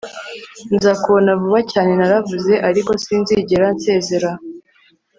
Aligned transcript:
nzakubona 0.75 1.31
vuba 1.41 1.59
cyane, 1.71 1.91
naravuze, 1.99 2.53
ariko 2.69 2.91
sinzigera 3.03 3.67
nsezera 3.75 4.31